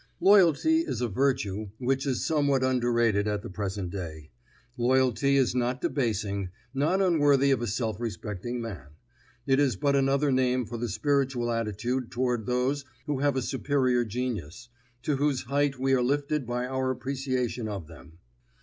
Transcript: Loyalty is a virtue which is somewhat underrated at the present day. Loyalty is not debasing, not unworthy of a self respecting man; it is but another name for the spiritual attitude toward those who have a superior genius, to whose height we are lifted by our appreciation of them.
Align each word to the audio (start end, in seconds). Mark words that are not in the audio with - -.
Loyalty 0.19 0.79
is 0.79 0.99
a 0.99 1.07
virtue 1.07 1.69
which 1.77 2.07
is 2.07 2.25
somewhat 2.25 2.63
underrated 2.63 3.27
at 3.27 3.43
the 3.43 3.51
present 3.51 3.91
day. 3.91 4.31
Loyalty 4.75 5.37
is 5.37 5.53
not 5.53 5.79
debasing, 5.79 6.49
not 6.73 7.03
unworthy 7.03 7.51
of 7.51 7.61
a 7.61 7.67
self 7.67 7.99
respecting 7.99 8.59
man; 8.59 8.87
it 9.45 9.59
is 9.59 9.75
but 9.75 9.95
another 9.95 10.31
name 10.31 10.65
for 10.65 10.79
the 10.79 10.89
spiritual 10.89 11.51
attitude 11.51 12.09
toward 12.09 12.47
those 12.47 12.83
who 13.05 13.19
have 13.19 13.35
a 13.35 13.43
superior 13.43 14.03
genius, 14.03 14.69
to 15.03 15.17
whose 15.17 15.43
height 15.43 15.77
we 15.77 15.93
are 15.93 16.01
lifted 16.01 16.47
by 16.47 16.65
our 16.65 16.89
appreciation 16.89 17.67
of 17.67 17.85
them. 17.85 18.13